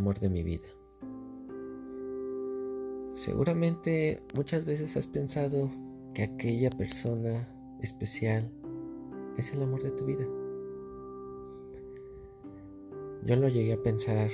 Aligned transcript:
amor 0.00 0.18
de 0.18 0.30
mi 0.30 0.42
vida. 0.42 0.66
Seguramente 3.12 4.22
muchas 4.34 4.64
veces 4.64 4.96
has 4.96 5.06
pensado 5.06 5.70
que 6.14 6.22
aquella 6.22 6.70
persona 6.70 7.46
especial 7.82 8.50
es 9.36 9.52
el 9.52 9.62
amor 9.62 9.82
de 9.82 9.90
tu 9.90 10.06
vida. 10.06 10.26
Yo 13.26 13.36
lo 13.36 13.48
llegué 13.48 13.74
a 13.74 13.82
pensar 13.82 14.30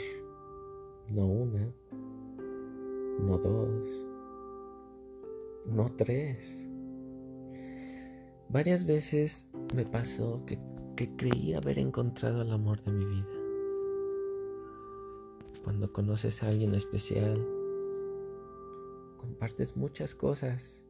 no 1.13 1.27
una, 1.27 1.69
no 3.21 3.37
dos, 3.39 4.05
no 5.67 5.89
tres. 5.97 6.57
Varias 8.49 8.87
veces 8.87 9.49
me 9.75 9.85
pasó 9.85 10.45
que, 10.47 10.61
que 10.95 11.17
creí 11.17 11.55
haber 11.55 11.81
encontrado 11.81 12.43
el 12.43 12.53
amor 12.53 12.81
de 12.85 12.93
mi 12.93 13.05
vida. 13.05 13.36
Cuando 15.67 15.93
conoces 15.93 16.45
a 16.45 16.47
alguien 16.47 16.77
especial, 16.77 17.45
compartes 19.17 19.77
muchas 19.77 20.15
cosas, 20.15 20.81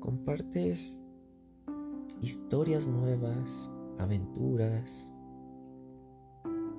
compartes 0.00 0.98
historias 2.22 2.88
nuevas, 2.88 3.70
aventuras, 3.98 5.06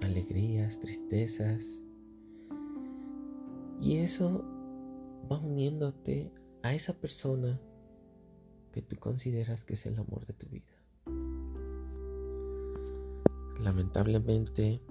alegrías, 0.01 0.79
tristezas. 0.79 1.63
Y 3.79 3.97
eso 3.97 4.43
va 5.31 5.37
uniéndote 5.37 6.33
a 6.63 6.73
esa 6.73 6.93
persona 6.93 7.61
que 8.71 8.81
tú 8.81 8.95
consideras 8.95 9.63
que 9.63 9.75
es 9.75 9.85
el 9.85 9.99
amor 9.99 10.25
de 10.25 10.33
tu 10.33 10.47
vida. 10.47 10.73
Lamentablemente, 13.61 14.81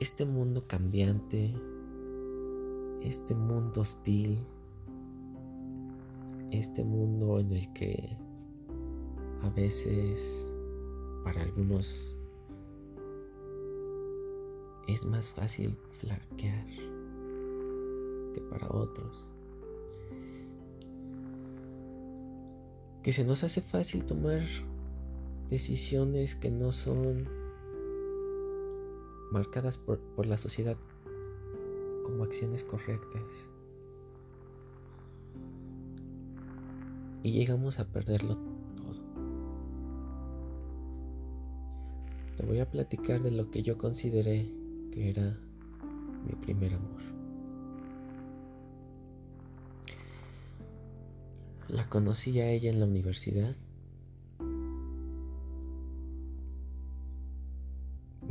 este 0.00 0.24
mundo 0.24 0.66
cambiante, 0.66 1.54
este 3.02 3.34
mundo 3.34 3.82
hostil, 3.82 4.40
este 6.50 6.82
mundo 6.82 7.38
en 7.38 7.50
el 7.50 7.72
que 7.74 8.16
a 9.42 9.50
veces 9.50 10.50
para 11.22 11.42
algunos 11.42 12.16
es 14.88 15.04
más 15.04 15.30
fácil 15.30 15.76
flaquear 16.00 16.66
que 18.34 18.40
para 18.48 18.68
otros. 18.70 19.28
Que 23.02 23.12
se 23.12 23.24
nos 23.24 23.44
hace 23.44 23.60
fácil 23.60 24.04
tomar 24.06 24.42
decisiones 25.50 26.36
que 26.36 26.50
no 26.50 26.72
son 26.72 27.39
marcadas 29.30 29.78
por, 29.78 29.98
por 30.16 30.26
la 30.26 30.36
sociedad 30.36 30.76
como 32.04 32.24
acciones 32.24 32.64
correctas. 32.64 33.22
Y 37.22 37.32
llegamos 37.32 37.78
a 37.78 37.86
perderlo 37.86 38.36
todo. 38.76 39.02
Te 42.36 42.46
voy 42.46 42.60
a 42.60 42.70
platicar 42.70 43.22
de 43.22 43.30
lo 43.30 43.50
que 43.50 43.62
yo 43.62 43.76
consideré 43.76 44.50
que 44.90 45.10
era 45.10 45.38
mi 46.26 46.34
primer 46.34 46.74
amor. 46.74 47.00
La 51.68 51.88
conocí 51.88 52.40
a 52.40 52.50
ella 52.50 52.70
en 52.70 52.80
la 52.80 52.86
universidad. 52.86 53.54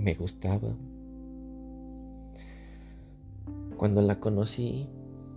Me 0.09 0.15
gustaba. 0.15 0.75
Cuando 3.77 4.01
la 4.01 4.19
conocí, 4.19 4.89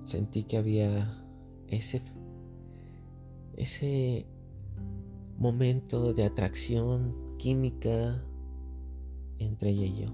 sentí 0.04 0.44
que 0.44 0.56
había 0.56 1.22
ese 1.68 2.00
ese 3.58 4.24
momento 5.36 6.14
de 6.14 6.24
atracción 6.24 7.36
química 7.36 8.24
entre 9.36 9.68
ella 9.68 9.84
y 9.84 10.00
yo. 10.00 10.08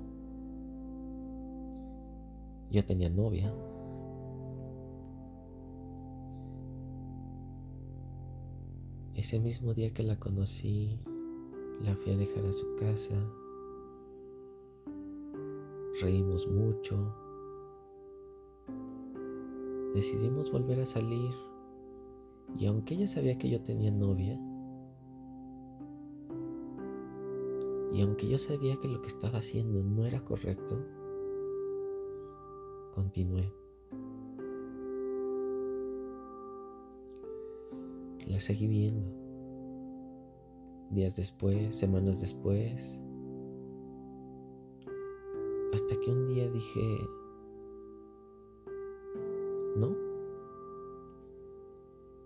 Yo 2.73 2.85
tenía 2.85 3.11
novia. 3.11 3.55
Ese 9.15 9.39
mismo 9.39 9.73
día 9.73 9.95
que 9.95 10.03
la 10.03 10.19
conocí, 10.19 10.99
la 11.85 11.95
fui 11.95 12.13
a 12.13 12.17
dejar 12.17 12.45
a 12.45 12.53
su 12.53 12.75
casa. 12.75 13.15
Reímos 16.01 16.47
mucho. 16.47 16.97
Decidimos 19.95 20.53
volver 20.53 20.81
a 20.81 20.87
salir. 20.87 21.33
Y 22.57 22.67
aunque 22.67 22.95
ella 22.95 23.07
sabía 23.09 23.37
que 23.37 23.51
yo 23.51 23.63
tenía 23.63 23.91
novia, 23.91 24.39
y 27.93 28.03
aunque 28.03 28.29
yo 28.29 28.39
sabía 28.39 28.77
que 28.77 28.87
lo 28.87 29.03
que 29.03 29.09
estaba 29.09 29.39
haciendo 29.39 29.83
no 29.83 30.07
era 30.07 30.21
correcto, 30.21 30.79
continué. 32.95 33.53
La 38.29 38.41
seguí 38.41 38.69
viendo. 38.69 39.11
Días 40.91 41.17
después, 41.17 41.75
semanas 41.75 42.21
después, 42.21 43.01
hasta 45.73 45.99
que 46.01 46.11
un 46.11 46.27
día 46.29 46.49
dije, 46.51 47.09
no, 49.77 49.95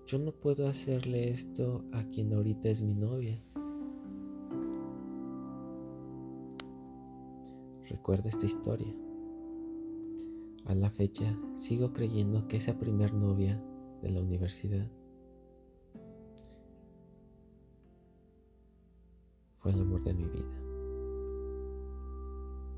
yo 0.07 0.19
no 0.19 0.33
puedo 0.33 0.69
hacerle 0.69 1.31
esto 1.31 1.85
a 1.93 2.05
quien 2.11 2.33
ahorita 2.33 2.69
es 2.69 2.83
mi 2.83 2.95
novia. 2.95 3.43
Recuerda 7.89 8.29
esta 8.29 8.47
historia. 8.47 8.95
A 10.67 10.75
la 10.75 10.91
fecha 10.91 11.37
sigo 11.59 11.93
creyendo 11.93 12.47
que 12.47 12.59
esa 12.59 12.79
primer 12.79 13.13
novia 13.13 13.61
de 14.03 14.11
la 14.11 14.21
universidad 14.21 14.87
fue 19.59 19.73
el 19.73 19.81
amor 19.81 20.03
de 20.05 20.15
mi 20.15 20.27
vida. 20.27 20.62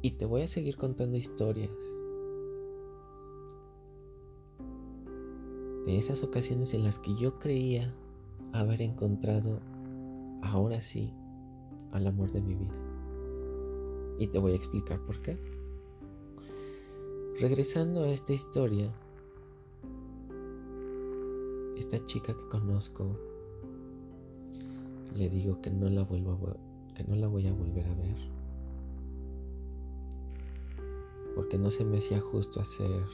Y 0.04 0.10
te 0.10 0.26
voy 0.26 0.42
a 0.42 0.48
seguir 0.48 0.76
contando 0.76 1.16
historias 1.16 1.70
de 5.86 5.96
esas 5.96 6.22
ocasiones 6.22 6.74
en 6.74 6.84
las 6.84 6.98
que 6.98 7.16
yo 7.16 7.38
creía 7.38 7.90
haber 8.52 8.82
encontrado 8.82 9.60
ahora 10.42 10.82
sí 10.82 11.10
al 11.92 12.06
amor 12.06 12.30
de 12.32 12.42
mi 12.42 12.54
vida. 12.54 12.74
Y 14.18 14.26
te 14.26 14.38
voy 14.38 14.52
a 14.52 14.56
explicar 14.56 15.00
por 15.06 15.22
qué. 15.22 15.38
Regresando 17.40 18.02
a 18.02 18.10
esta 18.10 18.34
historia, 18.34 18.92
esta 21.78 22.04
chica 22.04 22.36
que 22.36 22.48
conozco, 22.50 23.18
le 25.16 25.30
digo 25.30 25.62
que 25.62 25.70
no 25.70 25.88
la 25.88 26.02
vuelvo 26.02 26.32
a, 26.32 26.94
que 26.94 27.04
no 27.04 27.16
la 27.16 27.26
voy 27.26 27.46
a 27.46 27.54
volver 27.54 27.86
a 27.86 27.94
ver. 27.94 28.33
Porque 31.44 31.58
no 31.58 31.70
se 31.70 31.84
me 31.84 31.98
hacía 31.98 32.22
justo 32.22 32.58
hacer 32.58 33.04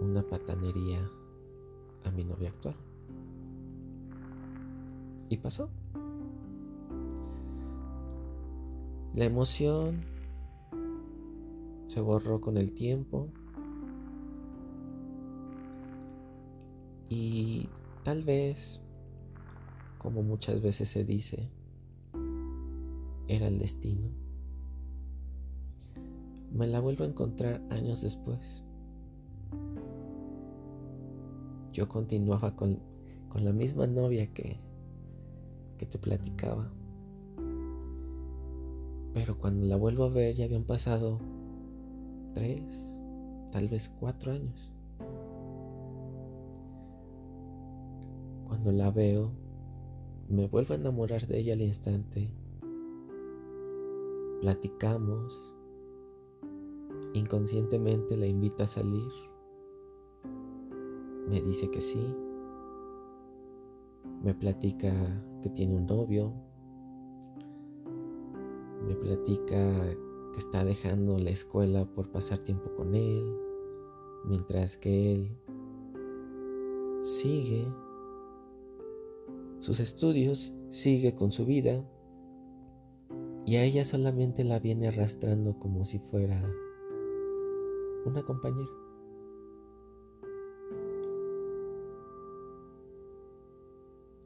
una 0.00 0.22
patanería 0.22 1.04
a 2.04 2.10
mi 2.12 2.22
novia 2.22 2.50
actual. 2.50 2.76
Y 5.28 5.38
pasó. 5.38 5.68
La 9.12 9.24
emoción 9.24 10.04
se 11.88 12.00
borró 12.00 12.40
con 12.40 12.58
el 12.58 12.72
tiempo 12.72 13.28
y 17.08 17.68
tal 18.04 18.22
vez, 18.22 18.80
como 19.98 20.22
muchas 20.22 20.62
veces 20.62 20.88
se 20.88 21.04
dice, 21.04 21.50
era 23.26 23.48
el 23.48 23.58
destino. 23.58 24.25
Me 26.56 26.66
la 26.66 26.80
vuelvo 26.80 27.04
a 27.04 27.08
encontrar 27.08 27.60
años 27.68 28.00
después. 28.00 28.64
Yo 31.72 31.86
continuaba 31.86 32.56
con, 32.56 32.78
con 33.28 33.44
la 33.44 33.52
misma 33.52 33.86
novia 33.86 34.32
que, 34.32 34.58
que 35.76 35.84
te 35.84 35.98
platicaba. 35.98 36.70
Pero 39.12 39.38
cuando 39.38 39.66
la 39.66 39.76
vuelvo 39.76 40.04
a 40.04 40.08
ver 40.08 40.34
ya 40.34 40.46
habían 40.46 40.64
pasado 40.64 41.18
tres, 42.32 42.62
tal 43.52 43.68
vez 43.68 43.90
cuatro 44.00 44.32
años. 44.32 44.72
Cuando 48.46 48.72
la 48.72 48.90
veo, 48.90 49.30
me 50.30 50.46
vuelvo 50.46 50.72
a 50.72 50.78
enamorar 50.78 51.26
de 51.26 51.38
ella 51.38 51.52
al 51.52 51.60
instante 51.60 52.30
platicamos, 54.40 55.55
inconscientemente 57.14 58.16
la 58.16 58.26
invito 58.26 58.62
a 58.62 58.66
salir, 58.66 59.10
me 61.28 61.40
dice 61.42 61.70
que 61.70 61.80
sí, 61.80 62.14
me 64.22 64.34
platica 64.34 64.92
que 65.42 65.50
tiene 65.50 65.76
un 65.76 65.86
novio, 65.86 66.32
me 68.86 68.94
platica 68.94 69.96
que 70.32 70.38
está 70.38 70.64
dejando 70.64 71.18
la 71.18 71.30
escuela 71.30 71.84
por 71.84 72.10
pasar 72.10 72.38
tiempo 72.40 72.70
con 72.76 72.94
él, 72.94 73.24
mientras 74.24 74.76
que 74.76 75.12
él 75.12 75.36
sigue 77.02 77.66
sus 79.60 79.80
estudios, 79.80 80.52
sigue 80.70 81.14
con 81.14 81.32
su 81.32 81.46
vida 81.46 81.84
y 83.46 83.56
a 83.56 83.64
ella 83.64 83.84
solamente 83.84 84.42
la 84.42 84.58
viene 84.58 84.88
arrastrando 84.88 85.58
como 85.58 85.84
si 85.84 86.00
fuera 86.00 86.42
una 88.06 88.22
compañera. 88.22 88.70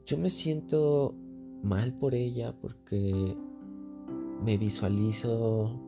Yo 0.05 0.17
me 0.17 0.29
siento 0.29 1.15
mal 1.63 1.93
por 1.97 2.13
ella 2.13 2.53
porque 2.59 3.37
me 4.43 4.57
visualizo 4.57 5.79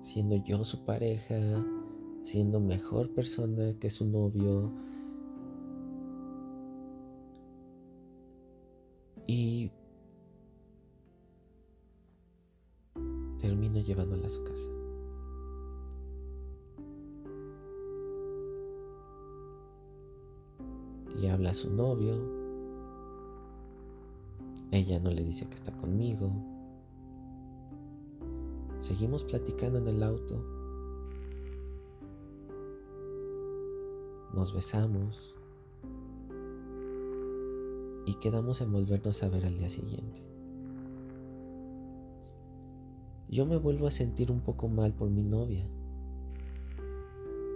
siendo 0.00 0.36
yo 0.36 0.64
su 0.64 0.84
pareja, 0.84 1.64
siendo 2.22 2.60
mejor 2.60 3.10
persona 3.10 3.74
que 3.80 3.90
su 3.90 4.06
novio. 4.06 4.72
Y 9.26 9.70
termino 13.38 13.80
llevándola 13.80 14.28
a 14.28 14.30
su 14.30 14.42
casa. 14.44 14.75
Le 21.16 21.30
habla 21.30 21.50
a 21.50 21.54
su 21.54 21.70
novio. 21.70 22.14
Ella 24.70 25.00
no 25.00 25.10
le 25.10 25.24
dice 25.24 25.46
que 25.48 25.54
está 25.54 25.72
conmigo. 25.72 26.30
Seguimos 28.78 29.24
platicando 29.24 29.78
en 29.78 29.88
el 29.88 30.02
auto. 30.02 30.44
Nos 34.34 34.52
besamos. 34.52 35.34
Y 38.04 38.14
quedamos 38.16 38.60
en 38.60 38.72
volvernos 38.72 39.22
a 39.22 39.28
ver 39.30 39.46
al 39.46 39.56
día 39.56 39.70
siguiente. 39.70 40.22
Yo 43.28 43.46
me 43.46 43.56
vuelvo 43.56 43.86
a 43.86 43.90
sentir 43.90 44.30
un 44.30 44.40
poco 44.40 44.68
mal 44.68 44.92
por 44.92 45.08
mi 45.08 45.22
novia. 45.22 45.66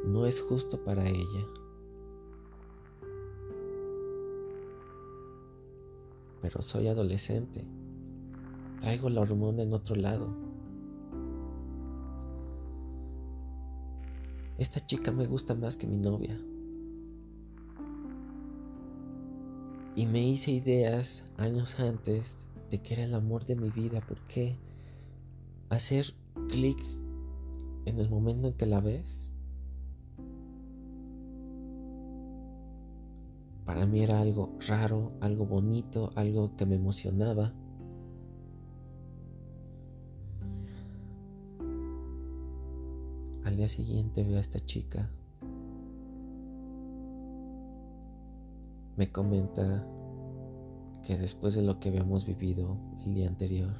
No 0.06 0.24
es 0.24 0.40
justo 0.40 0.82
para 0.82 1.06
ella. 1.06 1.46
Pero 6.40 6.62
soy 6.62 6.88
adolescente. 6.88 7.64
Traigo 8.80 9.10
la 9.10 9.20
hormona 9.20 9.62
en 9.62 9.72
otro 9.72 9.94
lado. 9.94 10.50
esta 14.60 14.84
chica 14.84 15.10
me 15.10 15.26
gusta 15.26 15.54
más 15.54 15.78
que 15.78 15.86
mi 15.86 15.96
novia. 15.96 16.38
Y 19.96 20.04
me 20.04 20.22
hice 20.28 20.50
ideas 20.52 21.24
años 21.38 21.80
antes 21.80 22.36
de 22.70 22.82
que 22.82 22.92
era 22.92 23.04
el 23.04 23.14
amor 23.14 23.46
de 23.46 23.56
mi 23.56 23.70
vida. 23.70 24.02
¿Por 24.02 24.18
qué? 24.28 24.56
Hacer 25.70 26.12
clic 26.50 26.78
en 27.86 28.00
el 28.00 28.10
momento 28.10 28.48
en 28.48 28.54
que 28.54 28.66
la 28.66 28.80
ves. 28.80 29.29
Para 33.70 33.86
mí 33.86 34.02
era 34.02 34.18
algo 34.18 34.50
raro, 34.66 35.12
algo 35.20 35.46
bonito, 35.46 36.10
algo 36.16 36.56
que 36.56 36.66
me 36.66 36.74
emocionaba. 36.74 37.52
Al 43.44 43.56
día 43.56 43.68
siguiente 43.68 44.24
veo 44.24 44.38
a 44.38 44.40
esta 44.40 44.58
chica. 44.66 45.08
Me 48.96 49.12
comenta 49.12 49.86
que 51.04 51.16
después 51.16 51.54
de 51.54 51.62
lo 51.62 51.78
que 51.78 51.90
habíamos 51.90 52.26
vivido 52.26 52.76
el 53.06 53.14
día 53.14 53.28
anterior, 53.28 53.76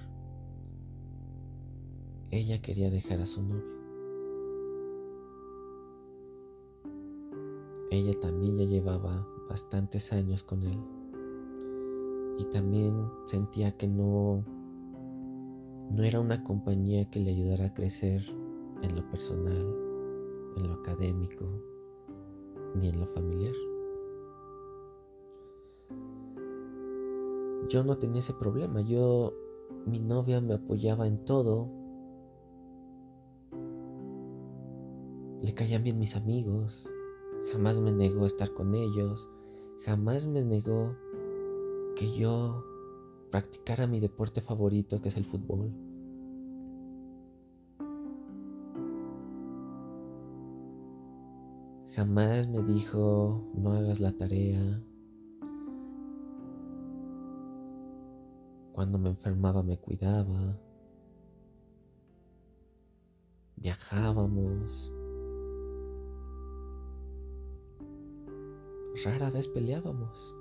ella 2.30 2.62
quería 2.62 2.90
dejar 2.90 3.20
a 3.22 3.26
su 3.26 3.42
novio. 3.42 3.80
Ella 7.90 8.12
también 8.20 8.56
ya 8.56 8.64
llevaba 8.66 9.26
bastantes 9.50 10.12
años 10.12 10.42
con 10.42 10.62
él. 10.62 10.78
Y 12.38 12.44
también 12.46 12.94
sentía 13.26 13.76
que 13.76 13.86
no 13.86 14.42
no 15.90 16.04
era 16.04 16.20
una 16.20 16.44
compañía 16.44 17.10
que 17.10 17.18
le 17.18 17.30
ayudara 17.30 17.66
a 17.66 17.74
crecer 17.74 18.22
en 18.82 18.94
lo 18.94 19.10
personal, 19.10 19.74
en 20.56 20.68
lo 20.68 20.74
académico, 20.74 21.44
ni 22.76 22.88
en 22.88 23.00
lo 23.00 23.06
familiar. 23.08 23.54
Yo 27.68 27.82
no 27.84 27.98
tenía 27.98 28.20
ese 28.20 28.34
problema, 28.34 28.80
yo, 28.80 29.34
mi 29.84 29.98
novia 29.98 30.40
me 30.40 30.54
apoyaba 30.54 31.06
en 31.06 31.24
todo, 31.24 31.68
le 35.42 35.54
caían 35.54 35.82
bien 35.82 35.98
mis 35.98 36.14
amigos, 36.14 36.88
jamás 37.52 37.80
me 37.80 37.92
negó 37.92 38.26
estar 38.26 38.52
con 38.54 38.74
ellos, 38.74 39.28
jamás 39.84 40.26
me 40.26 40.42
negó 40.42 40.94
que 41.96 42.16
yo 42.16 42.64
practicara 43.30 43.86
mi 43.86 44.00
deporte 44.00 44.40
favorito 44.40 45.00
que 45.00 45.08
es 45.08 45.16
el 45.16 45.24
fútbol. 45.24 45.70
Jamás 51.94 52.48
me 52.48 52.62
dijo, 52.62 53.44
no 53.54 53.72
hagas 53.72 54.00
la 54.00 54.12
tarea. 54.12 54.80
Cuando 58.72 58.98
me 58.98 59.10
enfermaba 59.10 59.62
me 59.62 59.76
cuidaba. 59.76 60.56
Viajábamos. 63.56 64.99
Rara 69.04 69.30
vez 69.30 69.48
peleábamos. 69.48 70.34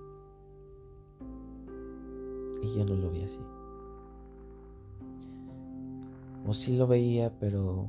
Y 2.61 2.75
yo 2.75 2.85
no 2.85 2.95
lo 2.95 3.09
vi 3.11 3.23
así. 3.23 3.39
O 6.45 6.53
sí 6.53 6.77
lo 6.77 6.87
veía, 6.87 7.31
pero 7.39 7.87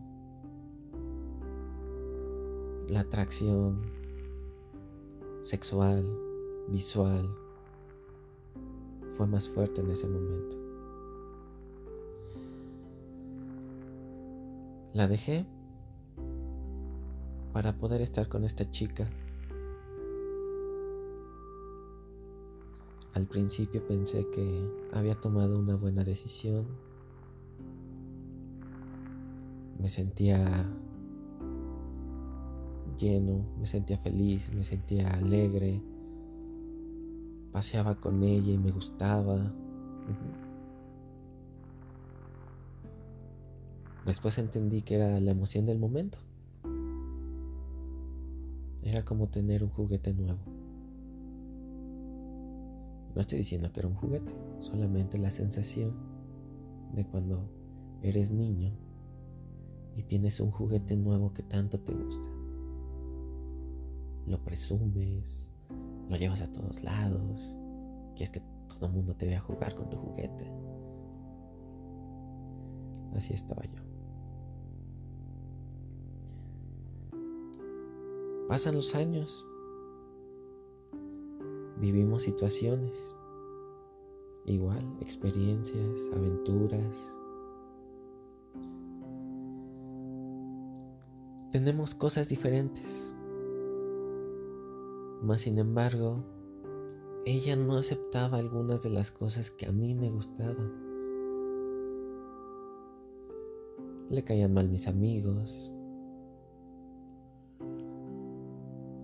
la 2.88 3.00
atracción 3.00 3.81
sexual, 5.43 6.05
visual, 6.69 7.29
fue 9.17 9.26
más 9.26 9.49
fuerte 9.49 9.81
en 9.81 9.90
ese 9.90 10.07
momento. 10.07 10.57
La 14.93 15.07
dejé 15.07 15.47
para 17.52 17.76
poder 17.76 18.00
estar 18.00 18.29
con 18.29 18.45
esta 18.45 18.71
chica. 18.71 19.09
Al 23.14 23.26
principio 23.26 23.85
pensé 23.87 24.26
que 24.31 24.69
había 24.93 25.17
tomado 25.17 25.59
una 25.59 25.75
buena 25.75 26.05
decisión. 26.05 26.67
Me 29.81 29.88
sentía 29.88 30.67
lleno, 32.99 33.45
me 33.59 33.67
sentía 33.67 33.99
feliz, 33.99 34.52
me 34.55 34.62
sentía 34.62 35.11
alegre, 35.11 35.81
paseaba 37.50 37.97
con 37.97 38.23
ella 38.23 38.52
y 38.52 38.59
me 38.59 38.71
gustaba. 38.71 39.52
Después 44.07 44.38
entendí 44.38 44.83
que 44.83 44.97
era 44.97 45.19
la 45.19 45.31
emoción 45.33 45.67
del 45.67 45.79
momento. 45.79 46.19
Era 48.83 49.05
como 49.05 49.29
tener 49.29 49.64
un 49.64 49.71
juguete 49.71 50.12
nuevo. 50.12 50.60
No 53.14 53.21
estoy 53.21 53.38
diciendo 53.38 53.73
que 53.73 53.81
era 53.81 53.88
un 53.88 53.95
juguete, 53.95 54.33
solamente 54.61 55.19
la 55.19 55.31
sensación 55.31 55.93
de 56.95 57.05
cuando 57.05 57.50
eres 58.02 58.31
niño 58.31 58.73
y 59.97 60.02
tienes 60.05 60.40
un 60.40 60.50
juguete 60.50 60.97
nuevo 60.97 61.33
que 61.35 61.43
tanto 61.43 61.81
te 61.81 61.93
gusta. 61.93 62.29
Lo 64.26 64.43
presumes, 64.45 65.49
lo 66.09 66.17
llevas 66.17 66.40
a 66.40 66.52
todos 66.52 66.83
lados, 66.83 67.52
quieres 68.14 68.31
que 68.31 68.43
todo 68.69 68.87
el 68.87 68.93
mundo 68.93 69.14
te 69.17 69.26
vea 69.26 69.40
jugar 69.40 69.75
con 69.75 69.90
tu 69.90 69.97
juguete. 69.97 70.50
Así 73.17 73.35
estaba 73.35 73.62
yo. 73.64 73.83
Pasan 78.49 78.75
los 78.75 78.95
años 78.95 79.45
vivimos 81.81 82.25
situaciones, 82.25 82.93
igual, 84.45 84.85
experiencias, 85.01 85.99
aventuras. 86.15 86.97
Tenemos 91.53 91.95
cosas 91.95 92.29
diferentes. 92.29 93.15
Mas 95.23 95.43
sin 95.43 95.59
embargo, 95.59 96.23
ella 97.25 97.57
no 97.57 97.79
aceptaba 97.79 98.39
algunas 98.39 98.83
de 98.83 98.91
las 98.91 99.11
cosas 99.11 99.51
que 99.51 99.67
a 99.67 99.73
mí 99.73 99.95
me 99.95 100.11
gustaban. 100.11 100.73
Le 104.11 104.23
caían 104.23 104.53
mal 104.53 104.69
mis 104.69 104.87
amigos. 104.87 105.73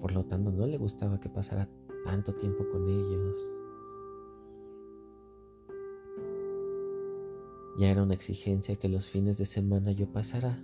Por 0.00 0.12
lo 0.12 0.24
tanto, 0.24 0.52
no 0.52 0.66
le 0.66 0.78
gustaba 0.78 1.18
que 1.18 1.28
pasara 1.28 1.68
tanto 2.06 2.32
tiempo 2.34 2.64
con 2.70 2.88
ellos. 2.88 3.34
Ya 7.76 7.90
era 7.90 8.02
una 8.02 8.14
exigencia 8.14 8.76
que 8.76 8.88
los 8.88 9.08
fines 9.08 9.36
de 9.38 9.44
semana 9.44 9.90
yo 9.90 10.06
pasara 10.06 10.58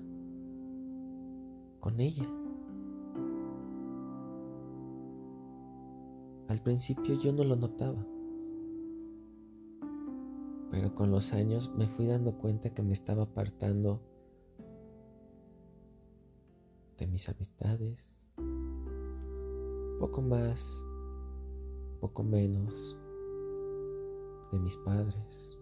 con 1.80 2.00
ella. 2.00 2.26
Al 6.48 6.62
principio 6.62 7.18
yo 7.18 7.32
no 7.32 7.44
lo 7.44 7.56
notaba, 7.56 8.06
pero 10.70 10.94
con 10.94 11.10
los 11.10 11.32
años 11.32 11.72
me 11.76 11.88
fui 11.88 12.06
dando 12.06 12.38
cuenta 12.38 12.70
que 12.70 12.82
me 12.82 12.92
estaba 12.92 13.24
apartando 13.24 14.00
de 16.98 17.06
mis 17.06 17.28
amistades, 17.28 18.24
poco 19.98 20.22
más, 20.22 20.76
poco 22.02 22.24
menos 22.24 22.96
de 24.50 24.58
mis 24.58 24.76
padres. 24.78 25.56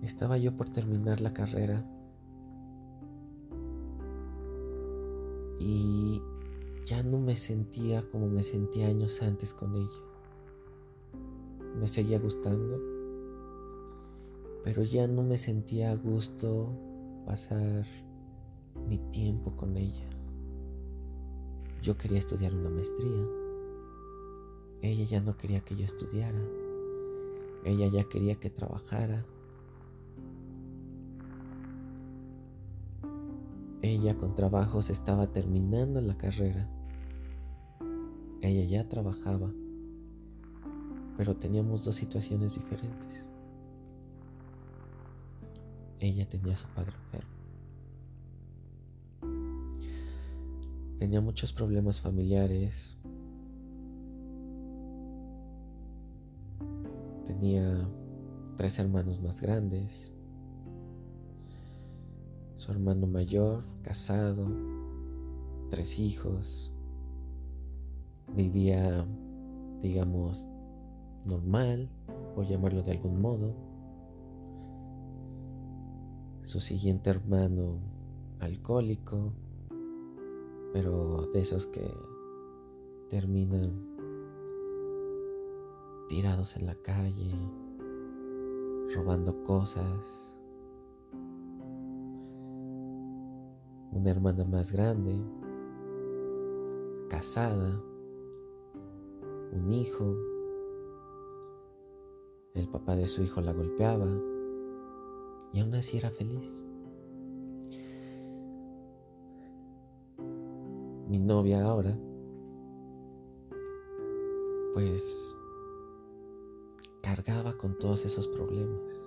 Estaba 0.00 0.38
yo 0.38 0.56
por 0.56 0.70
terminar 0.70 1.20
la 1.20 1.34
carrera 1.34 1.84
y 5.58 6.22
ya 6.86 7.02
no 7.02 7.18
me 7.18 7.34
sentía 7.34 8.08
como 8.12 8.28
me 8.28 8.44
sentía 8.44 8.86
años 8.86 9.20
antes 9.20 9.52
con 9.52 9.74
ella. 9.74 10.00
Me 11.76 11.88
seguía 11.88 12.20
gustando, 12.20 12.78
pero 14.62 14.84
ya 14.84 15.08
no 15.08 15.24
me 15.24 15.38
sentía 15.38 15.90
a 15.90 15.96
gusto 15.96 16.70
pasar 17.26 17.84
mi 18.88 18.98
tiempo 19.10 19.56
con 19.56 19.76
ella. 19.76 20.09
Yo 21.82 21.96
quería 21.96 22.18
estudiar 22.18 22.54
una 22.54 22.68
maestría. 22.68 23.24
Ella 24.82 25.04
ya 25.04 25.20
no 25.20 25.36
quería 25.36 25.60
que 25.60 25.76
yo 25.76 25.84
estudiara. 25.86 26.40
Ella 27.64 27.88
ya 27.88 28.04
quería 28.04 28.34
que 28.34 28.50
trabajara. 28.50 29.24
Ella 33.82 34.14
con 34.16 34.34
trabajos 34.34 34.90
estaba 34.90 35.26
terminando 35.28 36.02
la 36.02 36.16
carrera. 36.16 36.68
Ella 38.42 38.64
ya 38.64 38.88
trabajaba, 38.88 39.50
pero 41.16 41.36
teníamos 41.36 41.84
dos 41.84 41.96
situaciones 41.96 42.54
diferentes. 42.54 43.24
Ella 45.98 46.28
tenía 46.28 46.54
a 46.54 46.56
su 46.56 46.66
padre 46.68 46.92
enfermo. 47.04 47.29
Tenía 51.00 51.20
muchos 51.20 51.52
problemas 51.52 52.00
familiares. 52.00 52.96
Tenía 57.26 57.88
tres 58.56 58.78
hermanos 58.78 59.20
más 59.20 59.40
grandes 59.40 60.12
su 62.60 62.72
hermano 62.72 63.06
mayor, 63.06 63.64
casado, 63.82 64.46
tres 65.70 65.98
hijos, 65.98 66.70
vivía, 68.36 69.06
digamos, 69.80 70.46
normal, 71.24 71.88
por 72.34 72.46
llamarlo 72.46 72.82
de 72.82 72.90
algún 72.90 73.18
modo. 73.22 73.54
Su 76.42 76.60
siguiente 76.60 77.08
hermano, 77.08 77.78
alcohólico, 78.40 79.32
pero 80.72 81.28
de 81.32 81.40
esos 81.40 81.66
que 81.66 81.92
terminan 83.08 83.90
tirados 86.08 86.56
en 86.56 86.66
la 86.66 86.74
calle, 86.76 87.34
robando 88.94 89.42
cosas, 89.44 89.86
una 93.92 94.10
hermana 94.10 94.44
más 94.44 94.72
grande, 94.72 95.20
casada, 97.08 97.80
un 99.52 99.72
hijo, 99.72 100.16
el 102.54 102.68
papá 102.68 102.94
de 102.96 103.06
su 103.06 103.22
hijo 103.22 103.40
la 103.40 103.52
golpeaba 103.52 104.08
y 105.52 105.60
aún 105.60 105.74
así 105.74 105.96
era 105.98 106.10
feliz. 106.10 106.69
Mi 111.10 111.18
novia 111.18 111.64
ahora, 111.64 111.98
pues 114.74 115.36
cargaba 117.02 117.58
con 117.58 117.76
todos 117.80 118.04
esos 118.04 118.28
problemas. 118.28 119.02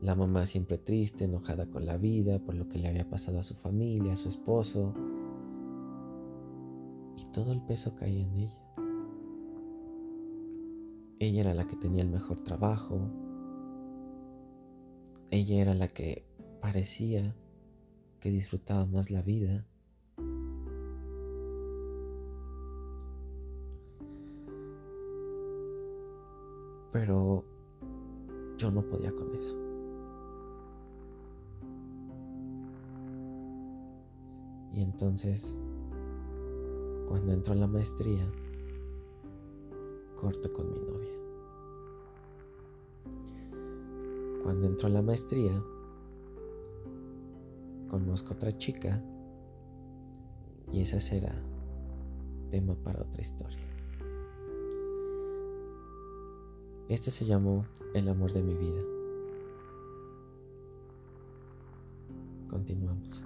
La 0.00 0.14
mamá 0.14 0.46
siempre 0.46 0.78
triste, 0.78 1.24
enojada 1.24 1.66
con 1.66 1.84
la 1.84 1.98
vida 1.98 2.38
por 2.38 2.54
lo 2.54 2.66
que 2.70 2.78
le 2.78 2.88
había 2.88 3.06
pasado 3.06 3.40
a 3.40 3.44
su 3.44 3.54
familia, 3.54 4.14
a 4.14 4.16
su 4.16 4.30
esposo. 4.30 4.94
Y 7.14 7.26
todo 7.26 7.52
el 7.52 7.60
peso 7.60 7.94
caía 7.94 8.22
en 8.22 8.34
ella. 8.34 8.58
Ella 11.18 11.40
era 11.42 11.52
la 11.52 11.66
que 11.66 11.76
tenía 11.76 12.02
el 12.02 12.08
mejor 12.08 12.40
trabajo. 12.40 13.10
Ella 15.30 15.60
era 15.60 15.74
la 15.74 15.88
que 15.88 16.24
parecía 16.62 17.36
que 18.18 18.30
disfrutaba 18.30 18.86
más 18.86 19.10
la 19.10 19.20
vida. 19.20 19.66
Pero 26.94 27.44
yo 28.56 28.70
no 28.70 28.80
podía 28.82 29.10
con 29.10 29.34
eso. 29.34 29.56
Y 34.72 34.80
entonces, 34.80 35.42
cuando 37.08 37.32
entro 37.32 37.52
a 37.52 37.56
la 37.56 37.66
maestría, 37.66 38.24
corto 40.14 40.52
con 40.52 40.70
mi 40.70 40.78
novia. 40.78 41.10
Cuando 44.44 44.68
entro 44.68 44.86
a 44.86 44.90
la 44.90 45.02
maestría, 45.02 45.60
conozco 47.90 48.34
otra 48.34 48.56
chica 48.56 49.02
y 50.70 50.82
esa 50.82 51.00
será 51.00 51.34
tema 52.52 52.76
para 52.76 53.02
otra 53.02 53.20
historia. 53.20 53.73
Este 56.88 57.10
se 57.10 57.24
llamó 57.24 57.64
El 57.94 58.08
amor 58.08 58.32
de 58.32 58.42
mi 58.42 58.54
vida. 58.54 58.82
Continuamos. 62.50 63.24